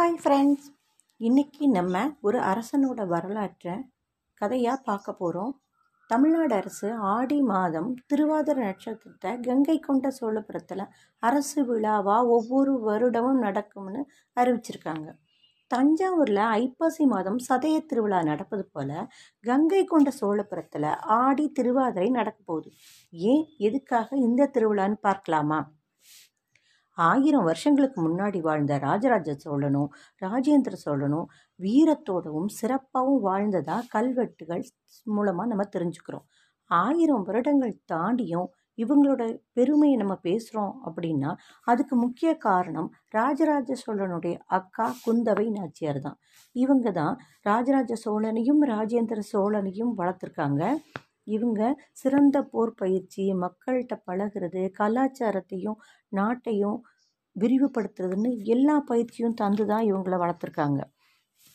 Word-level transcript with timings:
Hi 0.00 0.20
friends 0.20 0.66
இன்றைக்கி 1.20 1.64
நம்ம 1.68 2.02
ஒரு 2.20 2.38
அரசனோட 2.50 3.00
வரலாற்றை 3.06 3.72
கதையாக 4.40 4.78
பார்க்க 4.84 5.12
போகிறோம் 5.12 5.50
தமிழ்நாடு 6.10 6.54
அரசு 6.54 6.88
ஆடி 7.10 7.38
மாதம் 7.42 7.88
திருவாதிர 8.06 8.56
நட்சத்திரத்தை 8.58 9.30
கங்கை 9.40 9.76
கொண்ட 9.78 10.10
சோழபுரத்தில் 10.10 10.84
அரசு 11.22 11.62
விழாவாக 11.64 12.22
ஒவ்வொரு 12.28 12.74
வருடமும் 12.86 13.42
நடக்கும்னு 13.42 14.02
அறிவிச்சிருக்காங்க. 14.36 15.08
தஞ்சாவூரில் 15.70 16.42
ஐப்பசி 16.56 17.06
மாதம் 17.06 17.38
சதய 17.48 17.82
திருவிழா 17.86 18.22
நடப்பது 18.22 18.64
போல் 18.72 18.96
கங்கை 19.44 19.82
கொண்ட 19.84 20.12
சோழபுரத்தில் 20.20 20.90
ஆடி 21.18 21.46
திருவாதிரை 21.52 22.08
நடக்க 22.10 22.40
போகுது. 22.44 22.70
ஏன் 23.12 23.44
எதுக்காக 23.58 24.16
இந்த 24.20 24.50
திருவிழான்னு 24.56 25.00
பார்க்கலாமா? 25.02 25.60
ஆயிரம் 27.08 27.42
வருஷங்களுக்கு 27.42 27.98
முன்னாடி 28.06 28.38
வாழ்ந்த 28.40 28.78
ராஜராஜ 28.78 29.30
சோழனும் 29.44 29.90
ராஜேந்திர 30.22 30.74
சோழனும் 30.84 31.26
வீரத்தோடவும் 31.60 32.48
சிறப்பாகவும் 32.60 33.20
வாழ்ந்ததாக 33.20 33.88
கல்வெட்டுகள் 33.88 34.64
மூலமாக 35.06 35.48
நம்ம 35.48 35.66
தெரிஞ்சுக்கிறோம். 35.76 36.26
ஆயிரம் 36.70 37.22
வருடங்கள் 37.22 37.74
தாண்டியும் 37.92 38.48
இவங்களோட 38.78 39.22
பெருமையை 39.52 39.96
நம்ம 39.96 40.14
பேசுகிறோம் 40.24 40.74
அப்படின்னா 40.86 41.30
அதுக்கு 41.66 41.94
முக்கிய 41.96 42.30
காரணம் 42.38 42.88
ராஜராஜ 43.08 43.76
சோழனுடைய 43.84 44.34
அக்கா 44.58 44.86
குந்தவை 45.04 45.46
நாச்சியார் 45.50 46.00
தான் 46.00 46.18
இவங்க 46.56 46.90
தான் 46.90 47.16
ராஜராஜ 47.42 47.92
சோழனையும் 48.04 48.62
ராஜேந்திர 48.72 49.22
சோழனையும் 49.32 49.92
வளர்த்துருக்காங்க. 49.98 50.62
இவங்க 51.26 51.60
சிறந்த 51.92 52.36
போர் 52.44 52.72
பயிற்சி 52.74 53.24
மக்கள்கிட்ட 53.42 53.94
பழகிறது 54.06 54.62
கலாச்சாரத்தையும் 54.78 55.78
நாட்டையும் 56.12 56.78
விரிவுபடுத்துறதுன்னு 57.36 58.30
எல்லா 58.44 58.76
பயிற்சியும் 58.80 59.38
தந்து 59.42 59.64
தான் 59.66 59.84
இவங்கள 59.84 60.16
வளர்த்துருக்காங்க. 60.22 60.80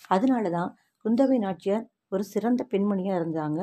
அதனால 0.09 0.49
தான் 0.49 0.71
குந்தவை 1.05 1.37
நாச்சியார் 1.37 1.85
ஒரு 2.09 2.23
சிறந்த 2.23 2.61
பெண்மணியாக 2.71 3.19
இருந்தாங்க. 3.21 3.61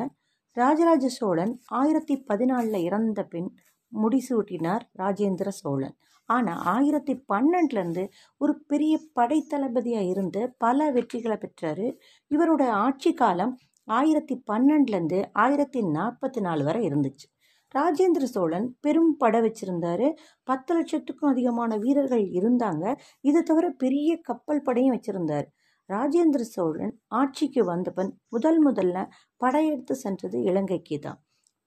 ராஜராஜ 0.56 1.06
சோழன் 1.10 1.52
ஆயிரத்தி 1.72 2.14
பதினாலில் 2.30 2.84
இறந்த 2.84 3.20
பின் 3.24 3.50
முடிசூட்டினார் 3.92 4.84
ராஜேந்திர 4.94 5.48
சோழன். 5.62 5.94
ஆனால் 6.28 6.60
ஆயிரத்தி 6.74 7.14
பன்னெண்டுலேருந்து 7.32 8.04
ஒரு 8.40 8.52
பெரிய 8.66 8.94
படைத்தளபதியாக 9.14 10.10
இருந்து 10.12 10.40
பல 10.58 10.90
வெற்றிகளை 10.92 11.36
பெற்றார். 11.36 11.86
இவரோட 12.30 12.62
ஆட்சி 12.86 13.12
காலம் 13.14 13.54
ஆயிரத்தி 13.98 14.34
பன்னெண்டுலேருந்து 14.50 15.18
ஆயிரத்தி 15.44 15.80
நாற்பத்தி 15.96 16.40
நாலு 16.46 16.62
வரை 16.68 16.82
இருந்துச்சு. 16.88 17.26
ராஜேந்திர 17.74 18.24
சோழன் 18.34 18.66
பெரும் 18.84 19.12
படை 19.16 19.40
வச்சுருந்தாரு. 19.44 20.08
பத்து 20.48 20.72
லட்சத்துக்கும் 20.78 21.30
அதிகமான 21.32 21.76
வீரர்கள் 21.84 22.24
இருந்தாங்க. 22.38 22.84
இது 23.30 23.40
தவிர 23.50 23.66
பெரிய 23.82 24.10
கப்பல் 24.28 24.64
படையும் 24.68 24.94
வச்சுருந்தார். 24.96 25.46
ராஜேந்திர 25.88 26.42
சோழன் 26.54 26.94
ஆட்சிக்கு 27.20 27.62
வந்தவன் 27.72 28.10
முதல் 28.28 28.60
முதல்ல 28.66 28.98
படையெடுத்து 29.40 29.94
சென்றது 30.04 30.38
இலங்கைக்கு 30.50 30.98
தான். 31.06 31.18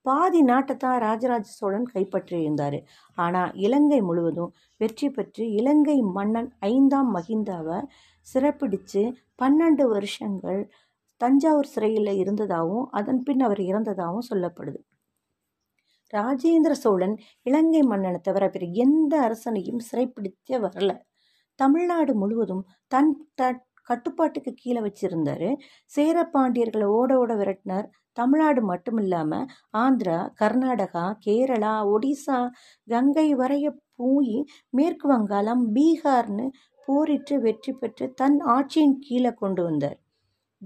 பாதி 0.05 0.39
நாட்டை 0.49 0.73
தான் 0.77 0.97
ராஜராஜ 1.05 1.47
சோழன் 1.59 1.87
கைப்பற்றியிருந்தார். 1.93 2.79
ஆனால் 3.17 3.51
இலங்கை 3.65 3.99
முழுவதும் 4.09 4.51
வெற்றி 4.81 5.07
பெற்று 5.09 5.43
இலங்கை 5.59 5.97
மன்னன் 6.17 6.49
ஐந்தாம் 6.71 7.09
மகிந்தாவை 7.15 7.79
சிறப்பிடித்து 8.27 9.01
பன்னெண்டு 9.41 9.85
வருஷங்கள் 9.95 10.61
தஞ்சாவூர் 11.21 11.71
சிறையில் 11.73 12.11
இருந்ததாகவும் 12.23 12.88
அதன் 12.91 13.21
பின் 13.23 13.44
அவர் 13.47 13.61
இறந்ததாகவும் 13.69 14.30
சொல்லப்படுது. 14.31 14.80
ராஜேந்திர 16.13 16.73
சோழன் 16.81 17.16
இலங்கை 17.45 17.81
மன்னனை 17.83 18.19
தவிர 18.22 18.45
பிற 18.49 18.66
எந்த 18.85 19.13
அரசனையும் 19.27 19.81
சிறைப்பிடித்த 19.88 20.59
வரல. 20.66 20.91
தமிழ்நாடு 21.59 22.13
முழுவதும் 22.16 22.63
தன் 22.91 23.11
த 23.35 23.44
கட்டுப்பாட்டுக்கு 23.89 24.52
கீழே 24.53 24.81
வச்சிருந்தாரு. 24.85 25.49
சேர 25.91 26.17
பாண்டியர்களை 26.33 26.88
ஓட 26.99 27.11
ஓட 27.19 27.31
விரட்டினார். 27.35 27.88
தமிழ்நாடு 28.18 28.62
மட்டும் 28.62 29.00
இல்லாமல் 29.03 29.47
ஆந்திரா 29.78 30.18
கர்நாடகா 30.41 31.06
கேரளா 31.25 31.73
ஒடிசா 31.94 32.39
கங்கை 32.88 33.28
வரைய 33.34 33.68
போய் 33.97 34.38
மேற்கு 34.69 35.07
வங்காளம் 35.07 35.63
பீகார்னு 35.75 36.47
போரிட்டு 36.88 37.35
வெற்றி 37.39 37.73
பெற்று 37.73 38.07
தன் 38.13 38.39
ஆட்சியின் 38.56 38.97
கீழே 39.00 39.31
கொண்டு 39.44 39.62
வந்தார். 39.63 40.00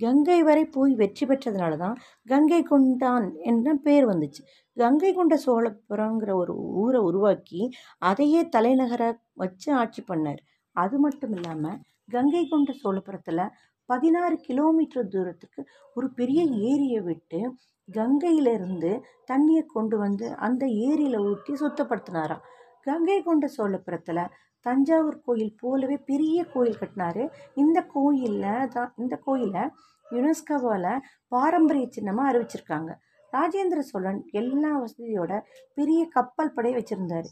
கங்கை 0.01 0.39
வரை 0.47 0.63
போய் 0.75 0.93
வெற்றி 1.01 1.25
பெற்றதுனால 1.29 1.73
தான் 1.83 1.95
கங்கை 2.25 2.61
கொண்டான் 2.71 3.27
என்ற 3.51 3.73
பேர் 3.85 4.05
வந்துச்சு. 4.11 4.41
கங்கை 4.77 5.11
கொண்ட 5.13 5.35
சோழபுரங்கிற 5.45 6.31
ஒரு 6.41 6.53
ஊரை 6.81 7.01
உருவாக்கி 7.09 7.61
அதையே 8.09 8.41
தலைநகராக 8.55 9.17
வச்சு 9.43 9.69
ஆட்சி 9.81 10.03
பண்ணார். 10.11 10.41
அது 10.75 10.97
மட்டும் 11.05 11.33
இல்லாமல் 11.37 11.79
கங்கை 12.11 12.43
கொண்ட 12.45 12.71
சோழபுரத்தில் 12.83 13.43
பதினாறு 13.89 14.35
கிலோமீட்டர் 14.47 15.11
தூரத்துக்கு 15.13 15.61
ஒரு 15.95 16.07
பெரிய 16.19 16.41
ஏரியை 16.69 17.01
விட்டு 17.07 17.39
கங்கையிலிருந்து 17.87 18.91
தண்ணியை 19.31 19.63
கொண்டு 19.75 19.95
வந்து 19.97 20.25
அந்த 20.47 20.63
ஏரியில் 20.87 21.23
ஊற்றி 21.29 21.53
சுத்தப்படுத்தினாராம். 21.61 22.43
கங்கை 22.87 23.17
கொண்ட 23.21 23.45
சோழபுரத்தில் 23.55 24.23
தஞ்சாவூர் 24.66 25.24
கோயில் 25.25 25.53
போலவே 25.62 25.97
பெரிய 26.09 26.40
கோயில் 26.53 26.80
கட்டினாரு. 26.81 27.24
இந்த 27.56 27.80
கோயிலில் 27.96 28.72
தான் 28.75 28.92
இந்த 28.97 29.16
கோயிலை 29.25 29.64
யுனெஸ்கோவால் 30.08 30.92
பாரம்பரிய 31.28 31.88
சின்னமாக 31.96 32.30
அறிவிச்சிருக்காங்க. 32.31 32.92
ராஜேந்திர 33.34 33.80
சோழன் 33.90 34.22
எல்லா 34.40 34.72
வசதியோட 34.84 35.34
பெரிய 35.78 36.02
கப்பல் 36.16 36.56
படை 36.56 36.72
வச்சுருந்தார். 36.78 37.28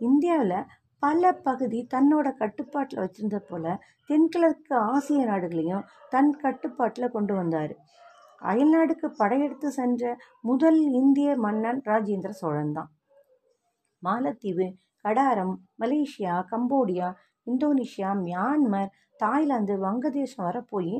இந்தியாவில் 0.00 0.68
பல 1.02 1.32
பகுதி 1.46 1.78
தன்னோட 1.94 2.28
கட்டுப்பாட்டில் 2.40 3.02
வச்சுருந்த 3.04 3.38
போல் 3.48 3.70
தென்கிழக்கு 4.10 4.74
ஆசிய 4.92 5.20
நாடுகளையும் 5.24 5.86
தன் 6.10 6.32
கட்டுப்பாட்டில் 6.44 7.14
கொண்டு 7.16 7.34
வந்தார். 7.34 7.74
அயல்நாடுக்கு 8.42 9.08
படையெடுத்து 9.20 9.68
சென்ற 9.70 10.12
முதல் 10.40 10.80
இந்திய 11.00 11.36
மன்னன் 11.36 11.80
ராஜேந்திர 11.90 12.32
சோழன் 12.40 12.72
தான் 12.72 12.90
மாலத்தீவு 14.02 14.66
Kadaram 15.04 15.54
Malaysia 15.82 16.34
Cambodia 16.52 17.10
Indonesia 17.46 18.10
Myanmar 18.24 18.92
Thailand 19.16 19.74
வங்கதேசம் 19.86 20.46
வர 20.46 20.58
போய் 20.72 20.94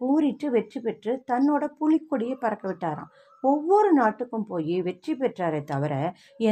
போரிட்டு 0.00 0.46
வெற்றி 0.50 0.78
பெற்று 0.80 1.12
தன்னோட 1.30 1.64
புலிக்கொடியை 1.78 2.36
பறக்க 2.44 2.64
விட்டாராம். 2.68 3.10
ஒவ்வொரு 3.44 3.90
நாட்டுக்கும் 3.92 4.46
போய் 4.46 4.76
வெற்றி 4.86 5.12
பெற்றாரே 5.14 5.60
தவிர 5.64 5.94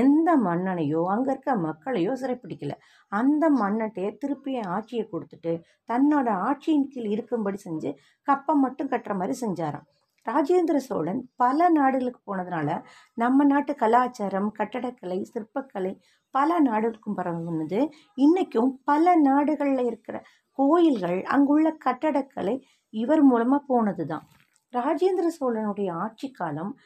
எந்த 0.00 0.28
மன்னனையோ 0.46 1.00
அங்கே 1.14 1.30
இருக்க 1.32 1.54
மக்களையோ 1.66 2.12
சிறைப்பிடிக்கல. 2.22 2.74
அந்த 3.12 3.44
மன்னட்டையே 3.60 4.10
திருப்பிய 4.22 4.60
ஆட்சியை 4.76 5.04
கொடுத்துட்டு 5.12 5.52
தன்னோட 5.88 6.28
ஆட்சியின் 6.48 6.88
கீழ் 6.92 7.08
இருக்கும்படி 7.14 7.60
செஞ்சு 7.66 7.92
கப்பம் 8.28 8.62
மட்டும் 8.66 8.90
கட்டுற 8.90 9.14
மாதிரி 9.20 9.36
செஞ்சாராம். 9.44 9.86
ராஜேந்திர 10.26 10.76
சோழன் 10.76 11.30
பல 11.36 11.68
நாடுகளுக்கு 11.68 12.20
போனதுனால 12.26 12.82
நம்ம 13.14 13.44
நாட்டு 13.44 13.74
கலாச்சாரம் 13.74 14.52
கட்டடக்கலை 14.58 15.18
சிற்பக்கலை 15.32 15.92
பல 16.30 16.60
நாடுகளுக்கும் 16.60 17.16
பரவுனது 17.16 17.90
இன்றைக்கும் 18.14 18.80
பல 18.84 19.16
நாடுகளில் 19.16 19.84
இருக்கிற 19.84 20.22
கோயில்கள் 20.52 21.22
அங்குள்ள 21.22 21.76
கட்டடக்கலை 21.84 22.62
இவர் 22.90 23.22
மூலமாக 23.22 23.64
போனது 23.66 24.06
தான் 24.06 24.26
ராஜேந்திர 24.72 25.26
சோழனுடைய 25.40 25.90
ஆட்சி 25.92 26.30
காலம் 26.30 26.76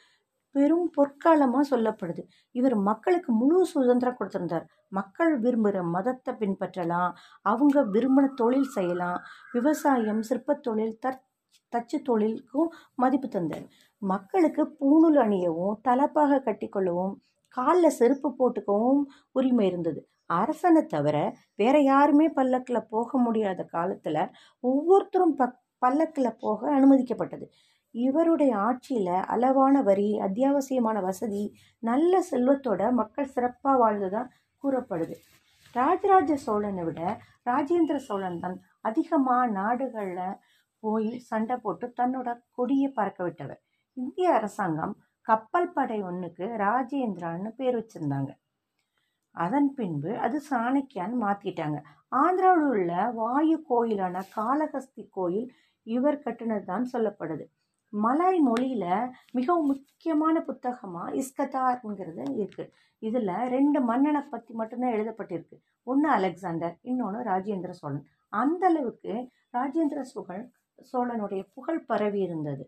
பெரும் 0.55 0.89
பொற்காலமாக 0.97 1.63
சொல்லப்படுது. 1.69 2.23
இவர் 2.51 2.75
மக்களுக்கு 2.75 3.31
முழு 3.33 3.65
சுதந்திரம் 3.65 4.17
கொடுத்துருந்தார். 4.19 4.65
மக்கள் 4.89 5.39
விரும்புகிற 5.39 5.83
மதத்தை 5.83 6.33
பின்பற்றலாம். 6.33 7.11
அவங்க 7.41 7.83
விரும்பின 7.85 8.33
தொழில் 8.33 8.69
செய்யலாம். 8.69 9.19
விவசாயம் 9.51 10.21
சிற்பத் 10.21 10.63
தொழில் 10.63 10.99
தற் 10.99 11.21
தச்சு 11.73 11.97
தொழிலுக்கும் 12.01 12.69
மதிப்பு 12.95 13.27
தந்தார் 13.27 13.67
மக்களுக்கு 14.01 14.63
பூணூல் 14.79 15.19
அணியவும் 15.25 15.77
தலப்பாக 15.87 16.41
கட்டிக்கொள்ளவும் 16.45 17.13
காலில் 17.55 17.97
செருப்பு 17.99 18.29
போட்டுக்கவும் 18.39 19.01
உரிமை 19.31 19.65
இருந்தது. 19.67 20.01
அரசனை 20.35 20.81
தவிர 20.85 21.17
வேற 21.55 21.75
யாருமே 21.81 22.27
பல்லக்கில் 22.29 22.87
போக 22.89 23.17
முடியாத 23.17 23.61
காலத்தில் 23.65 24.23
ஒவ்வொருத்தரும் 24.63 25.35
பக் 25.35 25.59
பல்லக்கில் 25.81 26.39
போக 26.39 26.59
அனுமதிக்கப்பட்டது. 26.77 27.45
இவருடைய 27.95 28.51
ஆட்சியில் 28.67 29.15
அளவான 29.33 29.75
வரி 29.81 30.09
அத்தியாவசியமான 30.19 30.97
வசதி 31.01 31.43
நல்ல 31.83 32.21
செல்வத்தோட 32.31 32.81
மக்கள் 32.91 33.33
சிறப்பாக 33.35 33.81
வாழ்ந்ததாக 33.83 34.31
கூறப்படுது. 34.63 35.15
ராஜராஜ 35.75 36.31
சோழனை 36.37 36.83
விட 36.83 37.01
ராஜேந்திர 37.45 37.97
சோழன் 38.07 38.39
தான் 38.39 38.57
அதிகமாக 38.81 39.51
நாடுகளில் 39.51 40.37
போய் 40.85 41.09
சண்டை 41.29 41.55
போட்டு 41.63 41.85
தன்னோட 41.99 42.29
கொடியை 42.57 42.89
பறக்க 42.97 43.19
விட்டவர். 43.27 43.61
இந்திய 43.97 44.29
அரசாங்கம் 44.39 44.93
கப்பல் 45.27 45.73
படை 45.75 45.97
ஒன்றுக்கு 46.09 46.45
ராஜேந்திரான்னு 46.65 47.51
பேர் 47.59 47.77
வச்சுருந்தாங்க. 47.79 48.31
அதன் 49.35 49.69
பின்பு 49.77 50.11
அது 50.25 50.37
சாணக்கியான்னு 50.49 51.17
மாற்றிட்டாங்க 51.25 51.77
ஆந்திராவில் 52.21 52.69
உள்ள 52.73 52.93
வாயு 53.19 53.57
கோயிலான 53.69 54.17
காளகஸ்தி 54.35 55.03
கோயில் 55.17 55.47
இவர் 55.87 56.23
கட்டினது 56.25 56.65
தான் 56.71 56.85
சொல்லப்படுது. 56.93 57.45
மலாய் 57.93 58.39
மொழியில் 58.47 59.09
மிகவும் 59.37 59.69
முக்கியமான 59.71 60.35
புத்தகமாக 60.49 61.15
இஸ்கதார்ங்கிறது 61.21 62.23
இருக்குது 62.37 62.71
இதில் 63.03 63.33
ரெண்டு 63.55 63.79
மன்னனை 63.89 64.21
பற்றி 64.33 64.51
மட்டும்தான் 64.59 64.95
எழுதப்பட்டிருக்கு. 64.97 65.57
ஒன்று 65.87 66.07
அலெக்சாண்டர் 66.17 66.75
இன்னொன்று 66.89 67.21
ராஜேந்திர 67.31 67.71
சோழன். 67.81 68.05
அந்த 68.41 68.63
அளவுக்கு 68.71 69.13
ராஜேந்திர 69.57 70.01
சோழன் 70.11 70.45
சோழனுடைய 70.91 71.41
புகழ் 71.53 71.85
பரவி 71.85 72.19
இருந்தது. 72.19 72.63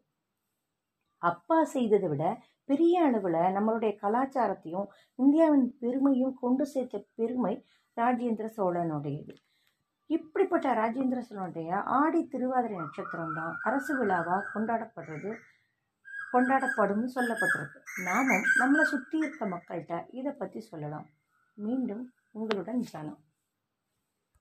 அப்பா 1.18 1.64
செய்ததை 1.64 2.10
விட 2.10 2.24
பெரிய 2.66 3.04
அளவில் 3.04 3.40
நம்மளுடைய 3.56 3.92
கலாச்சாரத்தையும் 4.04 4.88
இந்தியாவின் 5.16 5.78
பெருமையும் 5.80 6.34
கொண்டு 6.34 6.66
சேர்த்த 6.66 7.06
பெருமை 7.16 7.54
ராஜேந்திர 7.98 8.48
சோழனுடையது. 8.58 9.34
இப்படிப்பட்ட 10.10 10.68
ராஜேந்திர 10.74 11.20
சோழனுடைய 11.30 11.70
ஆடி 12.00 12.22
திருவாதிரை 12.28 12.78
நட்சத்திரம் 12.78 13.34
தான் 13.34 13.54
அரசு 13.64 13.94
விழாவாக 14.00 14.48
கொண்டாடப்படுறது 14.54 15.32
கொண்டாடப்படும்னு 16.34 17.10
சொல்லப்பட்டிருக்கு. 17.16 17.80
நாமும் 18.06 18.46
நம்மளை 18.60 18.84
சுற்றி 18.84 19.18
இருக்க 19.18 19.46
மக்கள்கிட்ட 19.46 20.06
இதை 20.10 20.32
பற்றி 20.32 20.60
சொல்லலாம். 20.62 21.08
மீண்டும் 21.58 22.14
உங்களுடன் 22.32 22.82
ஜனம். 22.82 23.20